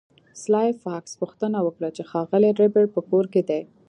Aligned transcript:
سلای 0.41 0.69
فاکس 0.83 1.11
پوښتنه 1.21 1.59
وکړه 1.63 1.89
چې 1.95 2.01
ښاغلی 2.09 2.51
ربیټ 2.61 2.87
په 2.95 3.01
کور 3.09 3.25
کې 3.33 3.41
دی 3.49 3.61